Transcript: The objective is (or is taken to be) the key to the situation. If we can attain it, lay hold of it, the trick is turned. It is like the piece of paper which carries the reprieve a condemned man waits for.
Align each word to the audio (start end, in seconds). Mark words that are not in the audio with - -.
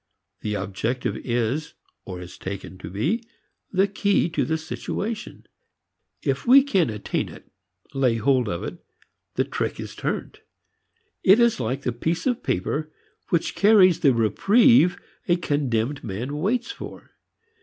The 0.39 0.55
objective 0.55 1.15
is 1.17 1.75
(or 2.05 2.21
is 2.21 2.39
taken 2.39 2.79
to 2.79 2.89
be) 2.89 3.23
the 3.71 3.87
key 3.87 4.31
to 4.31 4.43
the 4.43 4.57
situation. 4.57 5.45
If 6.23 6.47
we 6.47 6.63
can 6.63 6.89
attain 6.89 7.29
it, 7.29 7.51
lay 7.93 8.15
hold 8.15 8.49
of 8.49 8.63
it, 8.63 8.83
the 9.35 9.43
trick 9.43 9.79
is 9.79 9.93
turned. 9.93 10.39
It 11.23 11.39
is 11.39 11.59
like 11.59 11.83
the 11.83 11.91
piece 11.93 12.25
of 12.25 12.41
paper 12.41 12.91
which 13.29 13.53
carries 13.53 13.99
the 13.99 14.11
reprieve 14.11 14.99
a 15.27 15.35
condemned 15.35 16.03
man 16.03 16.37
waits 16.39 16.71
for. 16.71 17.11